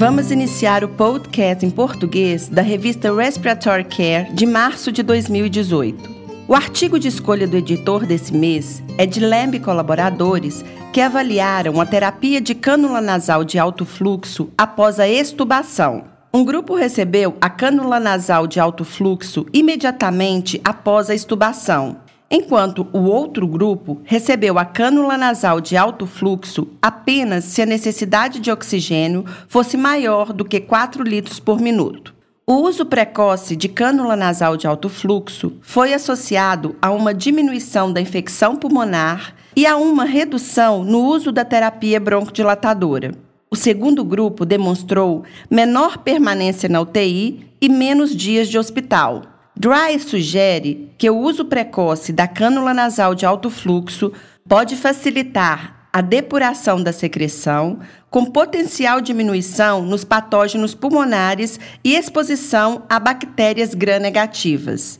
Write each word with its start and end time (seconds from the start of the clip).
Vamos 0.00 0.30
iniciar 0.30 0.82
o 0.82 0.88
podcast 0.88 1.66
em 1.66 1.68
português 1.68 2.48
da 2.48 2.62
revista 2.62 3.14
Respiratory 3.14 3.84
Care 3.84 4.32
de 4.32 4.46
março 4.46 4.90
de 4.90 5.02
2018. 5.02 6.08
O 6.48 6.54
artigo 6.54 6.98
de 6.98 7.06
escolha 7.06 7.46
do 7.46 7.58
editor 7.58 8.06
desse 8.06 8.32
mês 8.32 8.82
é 8.96 9.04
de 9.04 9.20
Lembe 9.20 9.58
e 9.58 9.60
colaboradores 9.60 10.64
que 10.90 11.02
avaliaram 11.02 11.78
a 11.78 11.84
terapia 11.84 12.40
de 12.40 12.54
cânula 12.54 13.02
nasal 13.02 13.44
de 13.44 13.58
alto 13.58 13.84
fluxo 13.84 14.48
após 14.56 14.98
a 14.98 15.06
extubação. 15.06 16.04
Um 16.32 16.46
grupo 16.46 16.74
recebeu 16.74 17.36
a 17.38 17.50
cânula 17.50 18.00
nasal 18.00 18.46
de 18.46 18.58
alto 18.58 18.86
fluxo 18.86 19.44
imediatamente 19.52 20.58
após 20.64 21.10
a 21.10 21.14
extubação, 21.14 21.98
enquanto 22.30 22.86
o 22.92 23.00
outro 23.00 23.46
grupo 23.46 24.00
recebeu 24.04 24.58
a 24.58 24.64
cânula 24.64 25.18
nasal 25.18 25.60
de 25.60 25.76
alto 25.76 26.06
fluxo 26.06 26.68
apenas 26.80 27.44
se 27.44 27.60
a 27.60 27.66
necessidade 27.66 28.38
de 28.38 28.50
oxigênio 28.50 29.24
fosse 29.48 29.76
maior 29.76 30.32
do 30.32 30.44
que 30.44 30.60
4 30.60 31.02
litros 31.02 31.40
por 31.40 31.60
minuto. 31.60 32.14
O 32.46 32.54
uso 32.54 32.84
precoce 32.86 33.54
de 33.54 33.68
cânula 33.68 34.16
nasal 34.16 34.56
de 34.56 34.66
alto 34.66 34.88
fluxo 34.88 35.52
foi 35.60 35.92
associado 35.92 36.76
a 36.80 36.90
uma 36.90 37.14
diminuição 37.14 37.92
da 37.92 38.00
infecção 38.00 38.56
pulmonar 38.56 39.34
e 39.54 39.66
a 39.66 39.76
uma 39.76 40.04
redução 40.04 40.84
no 40.84 41.00
uso 41.04 41.30
da 41.30 41.44
terapia 41.44 42.00
broncodilatadora. 42.00 43.12
O 43.50 43.56
segundo 43.56 44.04
grupo 44.04 44.46
demonstrou 44.46 45.24
menor 45.50 45.98
permanência 45.98 46.68
na 46.68 46.80
UTI 46.80 47.46
e 47.60 47.68
menos 47.68 48.14
dias 48.14 48.48
de 48.48 48.56
hospital. 48.56 49.22
Dry 49.60 50.00
sugere 50.00 50.90
que 50.96 51.10
o 51.10 51.18
uso 51.18 51.44
precoce 51.44 52.14
da 52.14 52.26
cânula 52.26 52.72
nasal 52.72 53.14
de 53.14 53.26
alto 53.26 53.50
fluxo 53.50 54.10
pode 54.48 54.74
facilitar 54.74 55.86
a 55.92 56.00
depuração 56.00 56.82
da 56.82 56.94
secreção, 56.94 57.78
com 58.08 58.24
potencial 58.24 59.02
diminuição 59.02 59.82
nos 59.82 60.02
patógenos 60.02 60.74
pulmonares 60.74 61.60
e 61.84 61.94
exposição 61.94 62.84
a 62.88 62.98
bactérias 62.98 63.74
gram-negativas. 63.74 64.98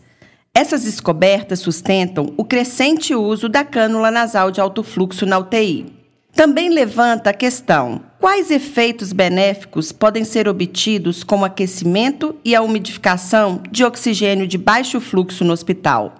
Essas 0.54 0.84
descobertas 0.84 1.60
sustentam 1.60 2.34
o 2.36 2.44
crescente 2.44 3.14
uso 3.14 3.48
da 3.48 3.64
cânula 3.64 4.10
nasal 4.10 4.50
de 4.50 4.60
alto 4.60 4.82
fluxo 4.82 5.24
na 5.24 5.38
UTI. 5.38 5.86
Também 6.34 6.68
levanta 6.68 7.30
a 7.30 7.34
questão: 7.34 8.02
quais 8.20 8.50
efeitos 8.50 9.12
benéficos 9.12 9.90
podem 9.90 10.24
ser 10.24 10.46
obtidos 10.46 11.24
com 11.24 11.40
o 11.40 11.44
aquecimento 11.44 12.36
e 12.44 12.54
a 12.54 12.60
umidificação 12.60 13.62
de 13.70 13.82
oxigênio 13.82 14.46
de 14.46 14.58
baixo 14.58 15.00
fluxo 15.00 15.42
no 15.42 15.54
hospital? 15.54 16.14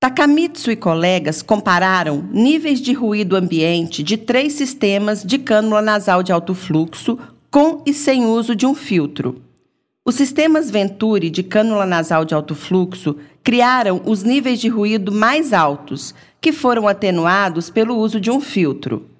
Takamitsu 0.00 0.70
e 0.70 0.76
colegas 0.76 1.42
compararam 1.42 2.28
níveis 2.32 2.80
de 2.80 2.94
ruído 2.94 3.36
ambiente 3.36 4.02
de 4.02 4.16
três 4.16 4.54
sistemas 4.54 5.22
de 5.22 5.38
cânula 5.38 5.82
nasal 5.82 6.22
de 6.22 6.32
alto 6.32 6.54
fluxo 6.54 7.18
com 7.50 7.82
e 7.86 7.92
sem 7.92 8.24
uso 8.24 8.56
de 8.56 8.66
um 8.66 8.74
filtro. 8.74 9.42
Os 10.04 10.14
sistemas 10.14 10.70
Venturi 10.70 11.28
de 11.28 11.42
cânula 11.42 11.84
nasal 11.84 12.24
de 12.24 12.34
alto 12.34 12.54
fluxo 12.54 13.16
criaram 13.42 14.00
os 14.06 14.22
níveis 14.22 14.60
de 14.60 14.68
ruído 14.68 15.12
mais 15.12 15.52
altos, 15.52 16.14
que 16.40 16.52
foram 16.52 16.86
atenuados 16.86 17.70
pelo 17.70 17.96
uso 17.96 18.20
de 18.20 18.30
um 18.30 18.40
filtro. 18.40 19.15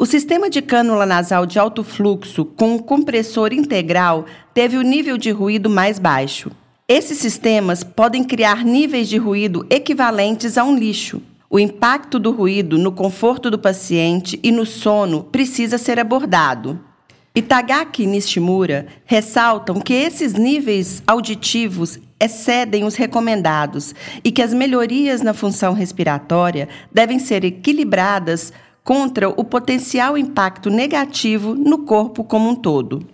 O 0.00 0.06
sistema 0.06 0.48
de 0.48 0.62
cânula 0.62 1.04
nasal 1.04 1.44
de 1.44 1.58
alto 1.58 1.82
fluxo 1.82 2.44
com 2.44 2.78
compressor 2.78 3.52
integral 3.52 4.26
teve 4.54 4.76
o 4.76 4.82
nível 4.82 5.18
de 5.18 5.32
ruído 5.32 5.68
mais 5.68 5.98
baixo. 5.98 6.52
Esses 6.86 7.18
sistemas 7.18 7.82
podem 7.82 8.22
criar 8.22 8.64
níveis 8.64 9.08
de 9.08 9.16
ruído 9.16 9.66
equivalentes 9.68 10.56
a 10.56 10.62
um 10.62 10.78
lixo. 10.78 11.20
O 11.50 11.58
impacto 11.58 12.20
do 12.20 12.30
ruído 12.30 12.78
no 12.78 12.92
conforto 12.92 13.50
do 13.50 13.58
paciente 13.58 14.38
e 14.40 14.52
no 14.52 14.64
sono 14.64 15.24
precisa 15.24 15.76
ser 15.76 15.98
abordado. 15.98 16.78
Itagaki 17.34 18.04
e 18.04 18.06
Nishimura 18.06 18.86
ressaltam 19.04 19.80
que 19.80 19.94
esses 19.94 20.34
níveis 20.34 21.02
auditivos 21.08 21.98
excedem 22.20 22.84
os 22.84 22.94
recomendados 22.94 23.96
e 24.22 24.30
que 24.30 24.42
as 24.42 24.54
melhorias 24.54 25.22
na 25.22 25.34
função 25.34 25.72
respiratória 25.72 26.68
devem 26.92 27.18
ser 27.18 27.44
equilibradas 27.44 28.52
contra 28.88 29.28
o 29.28 29.44
potencial 29.44 30.16
impacto 30.16 30.70
negativo 30.70 31.54
no 31.54 31.84
corpo 31.84 32.24
como 32.24 32.48
um 32.48 32.54
todo. 32.54 33.06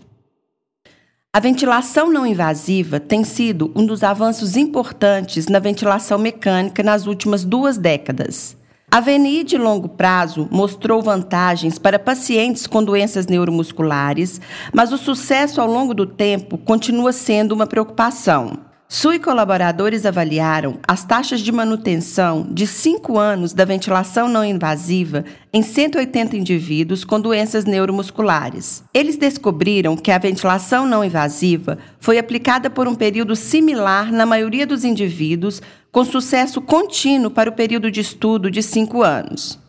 A 1.33 1.41
ventilação 1.41 2.13
não 2.13 2.25
invasiva 2.25 3.01
tem 3.01 3.25
sido 3.25 3.73
um 3.75 3.85
dos 3.85 4.05
avanços 4.05 4.57
importantes 4.57 5.49
na 5.49 5.59
ventilação 5.59 6.17
mecânica 6.17 6.81
nas 6.81 7.09
últimas 7.09 7.45
duas 7.45 7.77
décadas. 7.77 8.57
A 8.89 9.01
VNI 9.01 9.43
de 9.43 9.59
longo 9.59 9.89
prazo 9.89 10.47
mostrou 10.49 11.03
vantagens 11.03 11.77
para 11.77 11.99
pacientes 11.99 12.69
com 12.69 12.85
doenças 12.85 13.27
neuromusculares, 13.27 14.41
mas 14.73 14.93
o 14.93 14.97
sucesso 14.97 15.61
ao 15.61 15.67
longo 15.67 15.93
do 15.93 16.07
tempo 16.07 16.57
continua 16.57 17.13
sendo 17.13 17.51
uma 17.51 17.67
preocupação. 17.67 18.64
Sui 18.97 19.19
colaboradores 19.19 20.07
avaliaram 20.07 20.79
as 20.87 21.03
taxas 21.03 21.41
de 21.41 21.51
manutenção 21.51 22.47
de 22.49 22.65
5 22.65 23.19
anos 23.19 23.53
da 23.53 23.65
ventilação 23.65 24.29
não 24.29 24.45
invasiva 24.45 25.25
em 25.53 25.63
180 25.63 26.37
indivíduos 26.37 27.03
com 27.03 27.21
doenças 27.21 27.65
neuromusculares. 27.65 28.85
Eles 28.95 29.17
descobriram 29.17 29.97
que 29.97 30.13
a 30.13 30.19
ventilação 30.19 30.87
não 30.87 31.05
invasiva 31.05 31.77
foi 31.99 32.19
aplicada 32.19 32.71
por 32.71 32.87
um 32.87 32.95
período 32.95 33.35
similar 33.35 34.13
na 34.13 34.25
maioria 34.25 34.65
dos 34.65 34.85
indivíduos, 34.85 35.61
com 35.91 36.05
sucesso 36.05 36.61
contínuo 36.61 37.33
para 37.33 37.51
o 37.51 37.55
período 37.55 37.91
de 37.91 38.01
estudo 38.01 38.49
de 38.49 38.63
5 38.63 39.03
anos. 39.03 39.64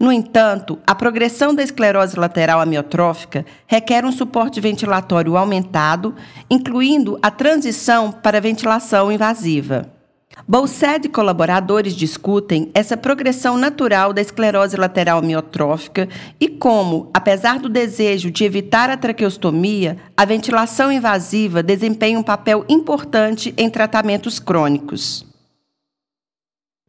No 0.00 0.10
entanto, 0.10 0.78
a 0.86 0.94
progressão 0.94 1.54
da 1.54 1.62
esclerose 1.62 2.18
lateral 2.18 2.58
amiotrófica 2.58 3.44
requer 3.66 4.02
um 4.02 4.10
suporte 4.10 4.58
ventilatório 4.58 5.36
aumentado, 5.36 6.14
incluindo 6.48 7.18
a 7.20 7.30
transição 7.30 8.10
para 8.10 8.40
ventilação 8.40 9.12
invasiva. 9.12 9.92
Bolsed 10.48 11.04
e 11.04 11.08
colaboradores 11.10 11.94
discutem 11.94 12.70
essa 12.72 12.96
progressão 12.96 13.58
natural 13.58 14.14
da 14.14 14.22
esclerose 14.22 14.74
lateral 14.74 15.18
amiotrófica 15.18 16.08
e 16.40 16.48
como, 16.48 17.10
apesar 17.12 17.58
do 17.58 17.68
desejo 17.68 18.30
de 18.30 18.42
evitar 18.42 18.88
a 18.88 18.96
traqueostomia, 18.96 19.98
a 20.16 20.24
ventilação 20.24 20.90
invasiva 20.90 21.62
desempenha 21.62 22.18
um 22.18 22.22
papel 22.22 22.64
importante 22.70 23.52
em 23.54 23.68
tratamentos 23.68 24.38
crônicos. 24.38 25.29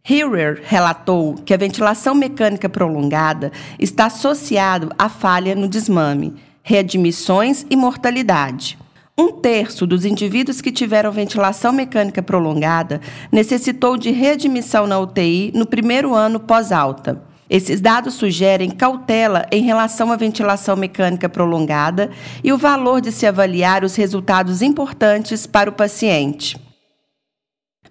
Herer 0.09 0.61
relatou 0.63 1.35
que 1.35 1.53
a 1.53 1.57
ventilação 1.57 2.15
mecânica 2.15 2.67
prolongada 2.67 3.51
está 3.77 4.05
associada 4.05 4.89
à 4.97 5.07
falha 5.07 5.53
no 5.53 5.67
desmame, 5.67 6.33
readmissões 6.63 7.65
e 7.69 7.75
mortalidade. 7.75 8.79
Um 9.15 9.31
terço 9.31 9.85
dos 9.85 10.03
indivíduos 10.03 10.59
que 10.59 10.71
tiveram 10.71 11.11
ventilação 11.11 11.71
mecânica 11.71 12.23
prolongada 12.23 12.99
necessitou 13.31 13.95
de 13.95 14.09
readmissão 14.09 14.87
na 14.87 14.99
UTI 14.99 15.51
no 15.53 15.67
primeiro 15.67 16.15
ano 16.15 16.39
pós-alta. 16.39 17.21
Esses 17.47 17.79
dados 17.79 18.15
sugerem 18.15 18.71
cautela 18.71 19.45
em 19.51 19.61
relação 19.61 20.11
à 20.11 20.15
ventilação 20.15 20.75
mecânica 20.75 21.29
prolongada 21.29 22.09
e 22.43 22.51
o 22.51 22.57
valor 22.57 23.01
de 23.01 23.11
se 23.11 23.27
avaliar 23.27 23.83
os 23.83 23.95
resultados 23.95 24.63
importantes 24.63 25.45
para 25.45 25.69
o 25.69 25.73
paciente. 25.73 26.70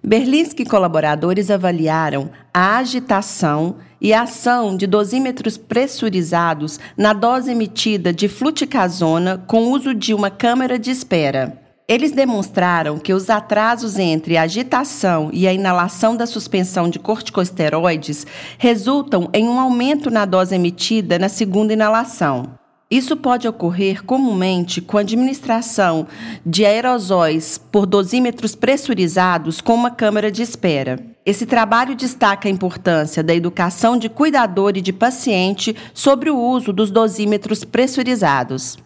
Berlinski 0.03 0.63
e 0.63 0.65
colaboradores 0.65 1.51
avaliaram 1.51 2.31
a 2.51 2.77
agitação 2.77 3.75
e 3.99 4.13
a 4.13 4.23
ação 4.23 4.75
de 4.75 4.87
dosímetros 4.87 5.57
pressurizados 5.57 6.79
na 6.97 7.13
dose 7.13 7.51
emitida 7.51 8.11
de 8.11 8.27
fluticasona 8.27 9.43
com 9.45 9.71
uso 9.71 9.93
de 9.93 10.11
uma 10.13 10.31
câmara 10.31 10.79
de 10.79 10.89
espera. 10.89 11.61
Eles 11.87 12.11
demonstraram 12.11 12.97
que 12.97 13.13
os 13.13 13.29
atrasos 13.29 13.99
entre 13.99 14.37
a 14.37 14.43
agitação 14.43 15.29
e 15.31 15.47
a 15.47 15.53
inalação 15.53 16.15
da 16.15 16.25
suspensão 16.25 16.89
de 16.89 16.97
corticosteroides 16.97 18.25
resultam 18.57 19.29
em 19.33 19.47
um 19.47 19.59
aumento 19.59 20.09
na 20.09 20.25
dose 20.25 20.55
emitida 20.55 21.19
na 21.19 21.29
segunda 21.29 21.73
inalação. 21.73 22.60
Isso 22.91 23.15
pode 23.15 23.47
ocorrer 23.47 24.03
comumente 24.03 24.81
com 24.81 24.97
a 24.97 24.99
administração 24.99 26.05
de 26.45 26.65
aerosóis 26.65 27.57
por 27.57 27.85
dosímetros 27.85 28.53
pressurizados 28.53 29.61
com 29.61 29.73
uma 29.73 29.89
câmara 29.89 30.29
de 30.29 30.41
espera. 30.41 30.99
Esse 31.25 31.45
trabalho 31.45 31.95
destaca 31.95 32.49
a 32.49 32.51
importância 32.51 33.23
da 33.23 33.33
educação 33.33 33.97
de 33.97 34.09
cuidador 34.09 34.75
e 34.75 34.81
de 34.81 34.91
paciente 34.91 35.73
sobre 35.93 36.29
o 36.29 36.37
uso 36.37 36.73
dos 36.73 36.91
dosímetros 36.91 37.63
pressurizados. 37.63 38.77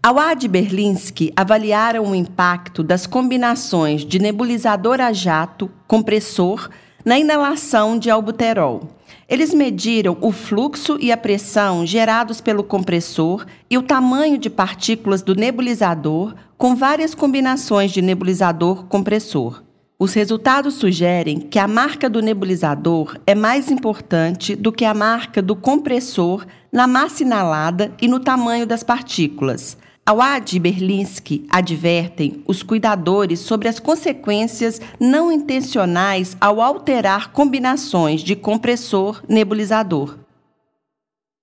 Awad 0.00 0.44
e 0.44 0.48
Berlinski 0.48 1.32
avaliaram 1.34 2.04
o 2.04 2.14
impacto 2.14 2.84
das 2.84 3.08
combinações 3.08 4.02
de 4.04 4.20
nebulizador 4.20 5.00
a 5.00 5.12
jato, 5.12 5.68
compressor, 5.88 6.70
na 7.04 7.18
inalação 7.18 7.98
de 7.98 8.10
albuterol. 8.10 8.82
Eles 9.28 9.54
mediram 9.54 10.16
o 10.20 10.32
fluxo 10.32 10.98
e 11.00 11.12
a 11.12 11.16
pressão 11.16 11.86
gerados 11.86 12.40
pelo 12.40 12.64
compressor 12.64 13.46
e 13.70 13.78
o 13.78 13.82
tamanho 13.82 14.36
de 14.36 14.50
partículas 14.50 15.22
do 15.22 15.34
nebulizador 15.34 16.34
com 16.58 16.74
várias 16.74 17.14
combinações 17.14 17.92
de 17.92 18.02
nebulizador-compressor. 18.02 19.62
Os 19.98 20.14
resultados 20.14 20.74
sugerem 20.74 21.38
que 21.38 21.58
a 21.58 21.68
marca 21.68 22.08
do 22.08 22.22
nebulizador 22.22 23.18
é 23.26 23.34
mais 23.34 23.70
importante 23.70 24.56
do 24.56 24.72
que 24.72 24.84
a 24.84 24.94
marca 24.94 25.42
do 25.42 25.54
compressor 25.54 26.46
na 26.72 26.86
massa 26.86 27.22
inalada 27.22 27.92
e 28.00 28.08
no 28.08 28.18
tamanho 28.18 28.66
das 28.66 28.82
partículas. 28.82 29.76
Awad 30.04 30.56
e 30.56 30.58
Berlinski 30.58 31.46
advertem 31.48 32.42
os 32.46 32.62
cuidadores 32.62 33.40
sobre 33.40 33.68
as 33.68 33.78
consequências 33.78 34.80
não 34.98 35.30
intencionais 35.30 36.36
ao 36.40 36.60
alterar 36.60 37.32
combinações 37.32 38.20
de 38.22 38.34
compressor-nebulizador. 38.34 40.18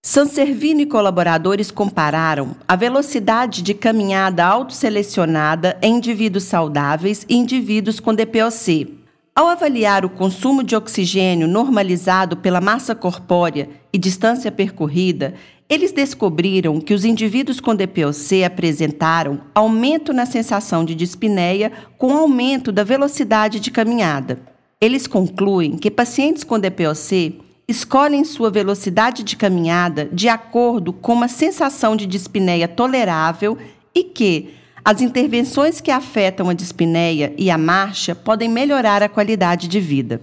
Sanservino 0.04 0.82
e 0.82 0.86
colaboradores 0.86 1.70
compararam 1.70 2.56
a 2.68 2.76
velocidade 2.76 3.62
de 3.62 3.74
caminhada 3.74 4.46
autoselecionada 4.46 5.78
em 5.82 5.98
indivíduos 5.98 6.46
saudáveis 6.46 7.26
e 7.28 7.36
indivíduos 7.36 8.00
com 8.00 8.14
DPOC. 8.14 8.98
Ao 9.36 9.48
avaliar 9.48 10.04
o 10.04 10.10
consumo 10.10 10.64
de 10.64 10.76
oxigênio 10.76 11.48
normalizado 11.48 12.38
pela 12.38 12.60
massa 12.60 12.96
corpórea 12.96 13.70
e 13.94 13.98
distância 13.98 14.52
percorrida, 14.52 15.36
eles 15.70 15.92
descobriram 15.92 16.80
que 16.80 16.94
os 16.94 17.04
indivíduos 17.04 17.60
com 17.60 17.76
DPOC 17.76 18.44
apresentaram 18.46 19.42
aumento 19.54 20.14
na 20.14 20.26
sensação 20.26 20.86
de 20.86 20.96
dispneia 20.96 21.72
com 21.98 22.16
aumento 22.16 22.72
da 22.72 22.84
velocidade 22.84 23.60
de 23.60 23.70
caminhada. 23.70 24.40
Eles 24.80 25.08
concluem 25.08 25.78
que 25.78 25.92
pacientes 25.92 26.44
com 26.44 26.60
DPOC 26.60 27.42
escolhem 27.68 28.24
sua 28.24 28.50
velocidade 28.50 29.24
de 29.24 29.36
caminhada 29.36 30.06
de 30.06 30.30
acordo 30.30 30.94
com 30.94 31.14
uma 31.14 31.28
sensação 31.28 31.98
de 31.98 32.06
dispneia 32.06 32.68
tolerável 32.68 33.58
e 33.94 34.06
que 34.06 34.54
as 34.86 35.02
intervenções 35.02 35.82
que 35.82 35.92
afetam 35.92 36.48
a 36.48 36.54
dispneia 36.54 37.34
e 37.38 37.52
a 37.52 37.58
marcha 37.58 38.16
podem 38.16 38.48
melhorar 38.48 39.04
a 39.04 39.10
qualidade 39.10 39.68
de 39.68 39.82
vida. 39.82 40.22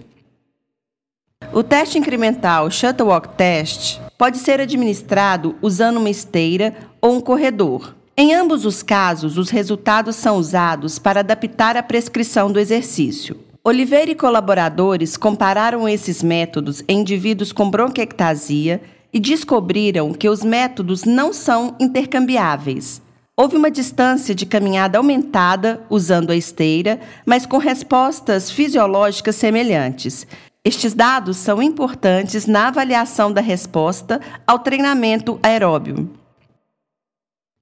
O 1.53 1.61
teste 1.61 1.99
incremental 1.99 2.71
Shuttle 2.71 3.09
Walk 3.09 3.29
Test 3.37 4.04
pode 4.17 4.37
ser 4.37 4.59
administrado 4.59 5.55
usando 5.61 5.97
uma 5.97 6.09
esteira 6.09 6.75
ou 7.01 7.13
um 7.13 7.21
corredor. 7.21 7.95
Em 8.17 8.33
ambos 8.33 8.65
os 8.65 8.81
casos, 8.81 9.37
os 9.37 9.49
resultados 9.49 10.15
são 10.15 10.37
usados 10.37 10.97
para 10.97 11.19
adaptar 11.19 11.75
a 11.75 11.83
prescrição 11.83 12.51
do 12.51 12.59
exercício. 12.59 13.37
Oliveira 13.61 14.11
e 14.11 14.15
colaboradores 14.15 15.17
compararam 15.17 15.89
esses 15.89 16.21
métodos 16.21 16.83
em 16.87 16.99
indivíduos 16.99 17.51
com 17.51 17.69
bronquiectasia 17.69 18.79
e 19.11 19.19
descobriram 19.19 20.13
que 20.13 20.29
os 20.29 20.43
métodos 20.43 21.03
não 21.03 21.33
são 21.33 21.75
intercambiáveis. 21.79 23.01
Houve 23.35 23.57
uma 23.57 23.69
distância 23.69 24.33
de 24.33 24.45
caminhada 24.45 24.97
aumentada 24.97 25.81
usando 25.89 26.31
a 26.31 26.37
esteira, 26.37 27.01
mas 27.25 27.45
com 27.45 27.57
respostas 27.57 28.49
fisiológicas 28.49 29.35
semelhantes. 29.35 30.25
Estes 30.67 30.95
dados 30.95 31.37
são 31.37 31.61
importantes 31.61 32.47
na 32.47 32.69
avaliação 32.69 33.31
da 33.31 33.39
resposta 33.39 34.19
ao 34.47 34.57
treinamento 34.57 35.39
aeróbio. 35.43 36.09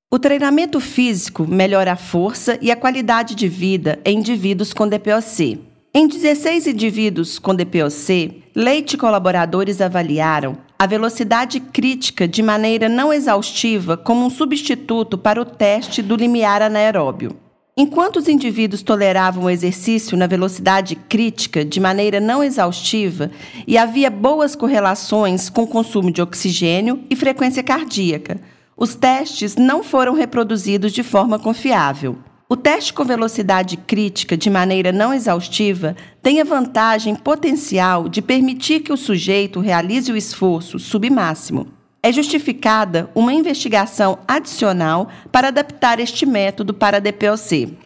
O 0.10 0.18
treinamento 0.18 0.80
físico 0.80 1.46
melhora 1.46 1.92
a 1.92 1.96
força 1.98 2.58
e 2.62 2.72
a 2.72 2.78
qualidade 2.78 3.36
de 3.36 3.50
vida 3.50 4.00
em 4.06 4.20
indivíduos 4.20 4.72
com 4.72 4.88
DPOC. 4.88 5.60
Em 5.94 6.08
16 6.08 6.68
indivíduos 6.68 7.38
com 7.38 7.54
DPOC, 7.54 8.42
Leite 8.56 8.94
e 8.94 8.98
colaboradores 8.98 9.82
avaliaram 9.82 10.58
a 10.80 10.88
velocidade 10.88 11.60
crítica 11.60 12.26
de 12.26 12.42
maneira 12.42 12.88
não 12.88 13.12
exaustiva 13.12 13.98
como 13.98 14.26
um 14.26 14.30
substituto 14.30 15.18
para 15.18 15.42
o 15.42 15.46
teste 15.46 16.02
do 16.02 16.16
limiar 16.16 16.62
anaeróbio. 16.62 17.43
Enquanto 17.76 18.18
os 18.18 18.28
indivíduos 18.28 18.84
toleravam 18.84 19.46
o 19.46 19.50
exercício 19.50 20.16
na 20.16 20.28
velocidade 20.28 20.96
crítica 20.96 21.66
de 21.66 21.80
maneira 21.80 22.20
não 22.20 22.44
exaustiva 22.44 23.32
e 23.66 23.80
havia 23.80 24.12
boas 24.12 24.56
correlações 24.56 25.50
com 25.50 25.66
consumo 25.66 26.12
de 26.12 26.22
oxigênio 26.22 27.04
e 27.10 27.16
frequência 27.16 27.64
cardíaca, 27.64 28.40
os 28.78 28.94
testes 28.94 29.56
não 29.56 29.84
foram 29.84 30.14
reproduzidos 30.14 30.94
de 30.94 31.02
forma 31.02 31.40
confiável. 31.40 32.16
O 32.48 32.56
teste 32.56 32.94
com 32.94 33.04
velocidade 33.04 33.76
crítica 33.76 34.38
de 34.38 34.52
maneira 34.52 34.92
não 34.92 35.12
exaustiva 35.12 35.96
tem 36.22 36.40
a 36.40 36.44
vantagem 36.44 37.16
potencial 37.16 38.08
de 38.08 38.22
permitir 38.22 38.82
que 38.82 38.94
o 38.94 38.98
sujeito 38.98 39.60
realize 39.60 40.12
o 40.12 40.18
esforço 40.18 40.78
submáximo. 40.78 41.73
É 42.06 42.12
justificada 42.12 43.10
uma 43.16 43.34
investigação 43.34 44.20
adicional 44.28 45.08
para 45.32 45.48
adaptar 45.48 46.02
este 46.02 46.26
método 46.26 46.74
para 46.74 46.98
a 46.98 47.00
DPOC. 47.00 47.78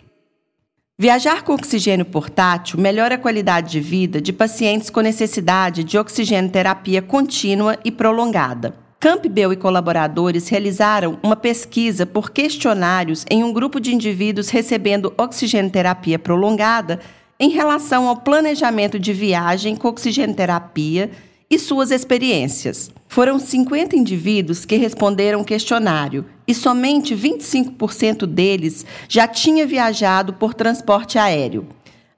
Viajar 0.98 1.44
com 1.44 1.54
oxigênio 1.54 2.04
portátil 2.04 2.80
melhora 2.80 3.14
a 3.14 3.20
qualidade 3.20 3.70
de 3.70 3.80
vida 3.80 4.20
de 4.20 4.34
pacientes 4.34 4.90
com 4.90 5.02
necessidade 5.02 5.84
de 5.84 6.00
oxigênio 6.00 6.50
terapia 6.50 7.00
contínua 7.00 7.78
e 7.86 7.92
prolongada. 7.92 8.74
Campbell 9.00 9.54
e 9.54 9.56
colaboradores 9.56 10.50
realizaram 10.50 11.20
uma 11.22 11.36
pesquisa 11.36 12.04
por 12.04 12.32
questionários 12.32 13.24
em 13.30 13.44
um 13.44 13.54
grupo 13.54 13.80
de 13.80 13.94
indivíduos 13.94 14.50
recebendo 14.50 15.14
oxigenoterapia 15.16 16.18
prolongada 16.18 17.00
em 17.40 17.50
relação 17.50 18.08
ao 18.08 18.18
planejamento 18.18 18.98
de 18.98 19.14
viagem 19.14 19.76
com 19.76 19.90
oxigenoterapia 19.90 21.12
e 21.50 21.58
suas 21.58 21.92
experiências. 21.92 22.92
Foram 23.08 23.40
50 23.40 23.96
indivíduos 23.96 24.66
que 24.66 24.76
responderam 24.76 25.42
o 25.42 25.46
questionário 25.46 26.26
e 26.48 26.54
somente 26.54 27.16
25% 27.16 28.26
deles 28.26 28.86
já 29.08 29.28
tinha 29.28 29.66
viajado 29.66 30.34
por 30.34 30.54
transporte 30.54 31.18
aéreo. 31.18 31.68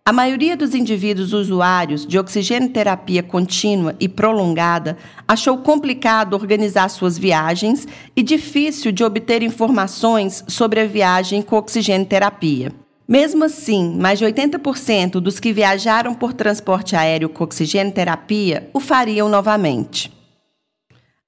A 0.06 0.12
maioria 0.12 0.58
dos 0.58 0.74
indivíduos 0.74 1.34
usuários 1.34 2.04
de 2.04 2.18
oxigênio 2.18 2.70
terapia 2.70 3.22
contínua 3.22 3.96
e 4.00 4.10
prolongada 4.10 4.98
achou 5.28 5.60
complicado 5.60 6.34
organizar 6.34 6.90
suas 6.90 7.16
viagens 7.16 7.88
e 8.16 8.24
difícil 8.24 8.92
de 8.92 9.04
obter 9.04 9.44
informações 9.44 10.44
sobre 10.48 10.80
a 10.80 10.88
viagem 10.88 11.44
com 11.44 11.58
oxigênio 11.58 12.08
terapia. 12.08 12.74
Mesmo 13.10 13.44
assim, 13.44 13.98
mais 13.98 14.20
de 14.20 14.26
80% 14.26 15.14
dos 15.14 15.40
que 15.40 15.52
viajaram 15.52 16.14
por 16.14 16.32
transporte 16.32 16.96
aéreo 16.96 17.28
com 17.28 17.44
oxigênio 17.44 17.92
terapia 17.92 18.70
o 18.72 18.80
fariam 18.80 19.28
novamente. 19.28 20.14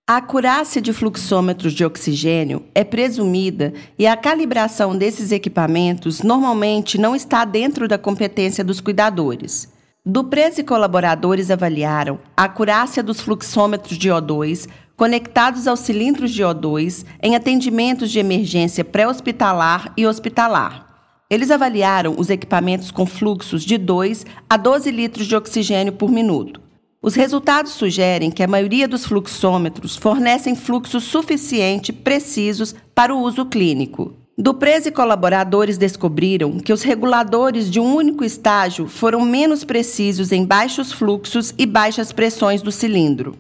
A 0.07 0.17
acurácia 0.17 0.79
de 0.79 0.93
fluxômetros 0.93 1.73
de 1.73 1.83
oxigênio 1.83 2.63
é 2.75 2.83
presumida 2.83 3.73
e 3.97 4.05
a 4.05 4.15
calibração 4.15 4.95
desses 4.95 5.31
equipamentos 5.31 6.21
normalmente 6.21 6.99
não 6.99 7.15
está 7.15 7.43
dentro 7.45 7.87
da 7.87 7.97
competência 7.97 8.63
dos 8.63 8.79
cuidadores. 8.79 9.67
Duprez 10.05 10.59
e 10.59 10.63
colaboradores 10.63 11.49
avaliaram 11.49 12.19
a 12.37 12.43
acurácia 12.43 13.01
dos 13.01 13.21
fluxômetros 13.21 13.97
de 13.97 14.07
O2 14.07 14.67
conectados 14.95 15.67
aos 15.67 15.79
cilindros 15.79 16.29
de 16.29 16.43
O2 16.43 17.05
em 17.23 17.35
atendimentos 17.35 18.11
de 18.11 18.19
emergência 18.19 18.85
pré-hospitalar 18.85 19.91
e 19.97 20.05
hospitalar. 20.05 20.90
Eles 21.31 21.49
avaliaram 21.49 22.15
os 22.17 22.29
equipamentos 22.29 22.91
com 22.91 23.05
fluxos 23.05 23.63
de 23.63 23.77
2 23.77 24.25
a 24.49 24.57
12 24.57 24.91
litros 24.91 25.25
de 25.25 25.33
oxigênio 25.33 25.93
por 25.93 26.11
minuto. 26.11 26.59
Os 27.01 27.15
resultados 27.15 27.71
sugerem 27.71 28.29
que 28.29 28.43
a 28.43 28.47
maioria 28.49 28.85
dos 28.85 29.05
fluxômetros 29.05 29.95
fornecem 29.95 30.57
fluxos 30.57 31.05
suficiente 31.05 31.93
precisos 31.93 32.75
para 32.93 33.15
o 33.15 33.21
uso 33.21 33.45
clínico. 33.45 34.13
Duprez 34.37 34.85
e 34.85 34.91
colaboradores 34.91 35.77
descobriram 35.77 36.59
que 36.59 36.73
os 36.73 36.81
reguladores 36.81 37.71
de 37.71 37.79
um 37.79 37.95
único 37.95 38.25
estágio 38.25 38.89
foram 38.89 39.21
menos 39.21 39.63
precisos 39.63 40.33
em 40.33 40.45
baixos 40.45 40.91
fluxos 40.91 41.53
e 41.57 41.65
baixas 41.65 42.11
pressões 42.11 42.61
do 42.61 42.73
cilindro. 42.73 43.37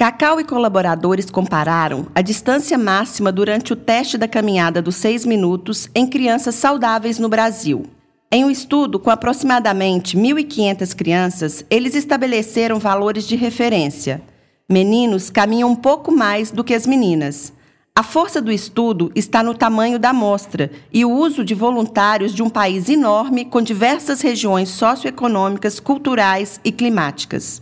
Cacau 0.00 0.40
e 0.40 0.44
colaboradores 0.44 1.30
compararam 1.30 2.06
a 2.14 2.22
distância 2.22 2.78
máxima 2.78 3.30
durante 3.30 3.74
o 3.74 3.76
teste 3.76 4.16
da 4.16 4.26
caminhada 4.26 4.80
dos 4.80 4.96
seis 4.96 5.26
minutos 5.26 5.90
em 5.94 6.06
crianças 6.06 6.54
saudáveis 6.54 7.18
no 7.18 7.28
Brasil. 7.28 7.84
Em 8.32 8.42
um 8.42 8.50
estudo 8.50 8.98
com 8.98 9.10
aproximadamente 9.10 10.16
1.500 10.16 10.96
crianças, 10.96 11.66
eles 11.68 11.94
estabeleceram 11.94 12.78
valores 12.78 13.28
de 13.28 13.36
referência. 13.36 14.22
Meninos 14.66 15.28
caminham 15.28 15.68
um 15.68 15.76
pouco 15.76 16.10
mais 16.10 16.50
do 16.50 16.64
que 16.64 16.72
as 16.72 16.86
meninas. 16.86 17.52
A 17.94 18.02
força 18.02 18.40
do 18.40 18.50
estudo 18.50 19.12
está 19.14 19.42
no 19.42 19.52
tamanho 19.52 19.98
da 19.98 20.08
amostra 20.08 20.70
e 20.90 21.04
o 21.04 21.10
uso 21.10 21.44
de 21.44 21.54
voluntários 21.54 22.34
de 22.34 22.42
um 22.42 22.48
país 22.48 22.88
enorme 22.88 23.44
com 23.44 23.60
diversas 23.60 24.22
regiões 24.22 24.70
socioeconômicas, 24.70 25.78
culturais 25.78 26.58
e 26.64 26.72
climáticas. 26.72 27.60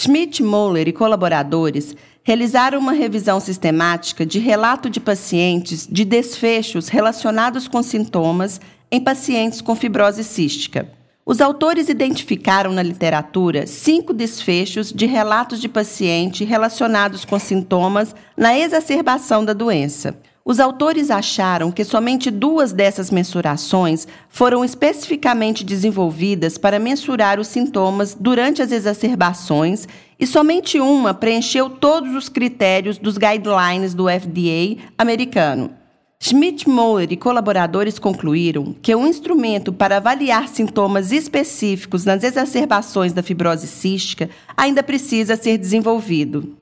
Schmidt, 0.00 0.44
Moller 0.44 0.86
e 0.86 0.92
colaboradores 0.92 1.92
realizaram 2.22 2.78
uma 2.78 2.92
revisão 2.92 3.40
sistemática 3.40 4.24
de 4.24 4.38
relato 4.38 4.88
de 4.88 5.00
pacientes 5.00 5.88
de 5.90 6.04
desfechos 6.04 6.86
relacionados 6.86 7.66
com 7.66 7.82
sintomas 7.82 8.60
em 8.92 9.00
pacientes 9.00 9.60
com 9.60 9.74
fibrose 9.74 10.22
cística. 10.22 10.88
Os 11.26 11.40
autores 11.40 11.88
identificaram 11.88 12.70
na 12.72 12.80
literatura 12.80 13.66
cinco 13.66 14.14
desfechos 14.14 14.92
de 14.92 15.04
relatos 15.04 15.60
de 15.60 15.68
paciente 15.68 16.44
relacionados 16.44 17.24
com 17.24 17.36
sintomas 17.36 18.14
na 18.36 18.56
exacerbação 18.56 19.44
da 19.44 19.52
doença. 19.52 20.16
Os 20.48 20.58
autores 20.58 21.10
acharam 21.10 21.70
que 21.70 21.84
somente 21.84 22.30
duas 22.30 22.72
dessas 22.72 23.10
mensurações 23.10 24.08
foram 24.30 24.64
especificamente 24.64 25.62
desenvolvidas 25.62 26.56
para 26.56 26.78
mensurar 26.78 27.38
os 27.38 27.48
sintomas 27.48 28.16
durante 28.18 28.62
as 28.62 28.72
exacerbações 28.72 29.86
e 30.18 30.26
somente 30.26 30.80
uma 30.80 31.12
preencheu 31.12 31.68
todos 31.68 32.14
os 32.14 32.30
critérios 32.30 32.96
dos 32.96 33.18
guidelines 33.18 33.92
do 33.92 34.06
FDA 34.06 34.82
americano. 34.96 35.70
Schmidt, 36.18 36.66
Moller 36.66 37.12
e 37.12 37.16
colaboradores 37.18 37.98
concluíram 37.98 38.74
que 38.80 38.96
um 38.96 39.06
instrumento 39.06 39.70
para 39.70 39.98
avaliar 39.98 40.48
sintomas 40.48 41.12
específicos 41.12 42.06
nas 42.06 42.24
exacerbações 42.24 43.12
da 43.12 43.22
fibrose 43.22 43.66
cística 43.66 44.30
ainda 44.56 44.82
precisa 44.82 45.36
ser 45.36 45.58
desenvolvido. 45.58 46.57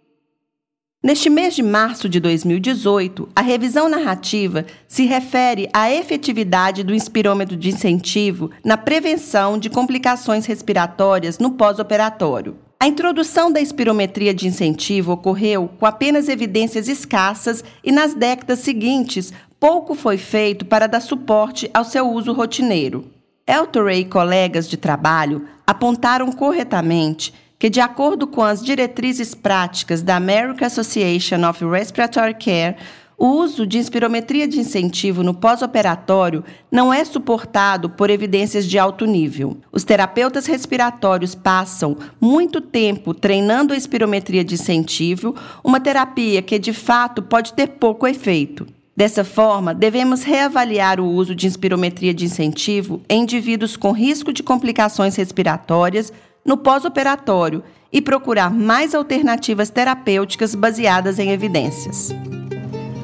Neste 1.07 1.31
mês 1.31 1.55
de 1.55 1.63
março 1.63 2.09
de 2.09 2.19
2018, 2.19 3.29
a 3.37 3.41
revisão 3.41 3.89
narrativa 3.89 4.67
se 4.89 5.05
refere 5.05 5.69
à 5.73 5.89
efetividade 5.89 6.83
do 6.83 6.93
inspirômetro 6.93 7.57
de 7.57 7.69
incentivo 7.69 8.51
na 8.65 8.77
prevenção 8.77 9.57
de 9.57 9.71
complicações 9.71 10.47
respiratórias 10.47 11.39
no 11.39 11.53
pós-operatório. 11.53 12.57
A 12.81 12.89
introdução 12.89 13.53
da 13.53 13.61
espirometria 13.61 14.35
de 14.35 14.49
incentivo 14.49 15.13
ocorreu 15.13 15.71
com 15.79 15.87
apenas 15.87 16.29
evidências 16.29 16.89
escassas 16.89 17.63
e 17.85 17.93
nas 17.93 18.13
décadas 18.13 18.59
seguintes 18.59 19.33
pouco 19.61 19.95
foi 19.95 20.17
feito 20.17 20.65
para 20.65 20.89
dar 20.89 20.99
suporte 20.99 21.71
ao 21.73 21.85
seu 21.85 22.11
uso 22.11 22.33
rotineiro. 22.33 23.05
Eltorey 23.47 24.01
e 24.01 24.05
colegas 24.07 24.69
de 24.69 24.77
trabalho 24.77 25.47
apontaram 25.65 26.33
corretamente 26.33 27.33
que, 27.59 27.71
de 27.71 27.81
acordo 27.81 28.27
com 28.27 28.43
as 28.43 28.63
diretrizes 28.63 29.35
práticas 29.35 30.03
da 30.03 30.17
American 30.17 30.67
Association 30.67 31.49
of 31.49 31.65
Respiratory 31.65 32.35
Care, 32.35 32.77
o 33.19 33.29
uso 33.29 33.67
de 33.67 33.79
inspirometria 33.79 34.47
de 34.47 34.61
incentivo 34.61 35.23
no 35.23 35.33
pós-operatório 35.33 36.45
não 36.71 36.93
é 36.93 37.03
suportado 37.03 37.89
por 37.89 38.11
evidências 38.11 38.67
de 38.67 38.79
alto 38.79 39.07
nível. 39.07 39.57
Os 39.73 39.85
terapeutas 39.85 40.45
respiratórios 40.45 41.35
passam 41.35 41.97
muito 42.21 42.61
tempo 42.61 43.15
treinando 43.15 43.73
a 43.73 43.77
espirometria 43.77 44.45
de 44.45 44.55
incentivo, 44.55 45.35
uma 45.65 45.81
terapia 45.81 46.43
que 46.43 46.59
de 46.59 46.75
fato 46.75 47.23
pode 47.23 47.55
ter 47.55 47.69
pouco 47.69 48.07
efeito. 48.07 48.67
Dessa 48.95 49.25
forma, 49.25 49.75
devemos 49.75 50.23
reavaliar 50.23 51.01
o 51.01 51.07
uso 51.07 51.35
de 51.35 51.47
inspirometria 51.47 52.13
de 52.13 52.27
incentivo 52.27 53.01
em 53.09 53.23
indivíduos 53.23 53.79
com 53.79 53.93
risco 53.93 54.31
de 54.31 54.43
complicações 54.43 55.17
respiratórias 55.17 56.13
no 56.47 56.57
pós-operatório 56.57 57.65
e 57.93 58.01
procurar 58.01 58.49
mais 58.51 58.95
alternativas 58.95 59.69
terapêuticas 59.71 60.55
baseadas 60.55 61.19
em 61.19 61.33
evidências. 61.33 62.15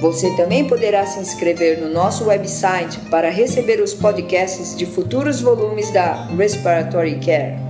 Você 0.00 0.34
também 0.34 0.66
poderá 0.66 1.04
se 1.04 1.20
inscrever 1.20 1.78
no 1.80 1.92
nosso 1.92 2.24
website 2.24 2.98
para 3.10 3.30
receber 3.30 3.82
os 3.82 3.92
podcasts 3.92 4.74
de 4.74 4.86
futuros 4.86 5.42
volumes 5.42 5.90
da 5.90 6.24
Respiratory 6.26 7.16
Care. 7.16 7.69